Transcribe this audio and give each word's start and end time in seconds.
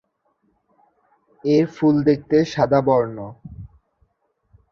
এর 1.43 1.65
ফুল 1.75 1.95
দেখতে 2.09 2.37
সাদা 2.53 2.79
বর্ণ। 2.87 3.17